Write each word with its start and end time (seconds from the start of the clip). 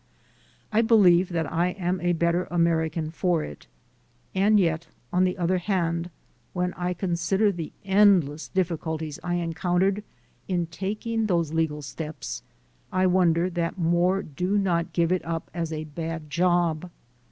I 0.71 0.81
believe 0.81 1.29
that 1.29 1.45
I 1.53 1.67
am 1.73 2.01
a 2.01 2.13
better 2.13 2.47
American 2.49 3.11
for 3.11 3.43
it. 3.43 3.67
And 4.33 4.59
yet 4.59 4.87
on 5.13 5.25
the 5.25 5.37
other 5.37 5.59
hand, 5.59 6.09
when 6.53 6.73
I 6.73 6.95
consider 6.95 7.51
the 7.51 7.71
endless 7.85 8.47
difficulties 8.47 9.19
I 9.23 9.35
encountered 9.35 10.03
in 10.47 10.65
taking 10.65 11.27
these 11.27 11.53
legal 11.53 11.83
steps, 11.83 12.41
I 12.91 13.05
wonder 13.05 13.47
that 13.51 13.77
more 13.77 14.23
do 14.23 14.57
not 14.57 14.91
give 14.91 15.11
it 15.11 15.23
up 15.23 15.51
as 15.53 15.71
a 15.71 15.83
bad 15.83 16.31
job. 16.31 16.89